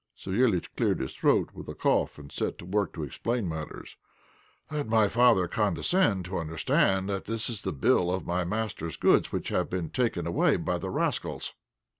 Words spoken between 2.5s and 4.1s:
to work to explain matters.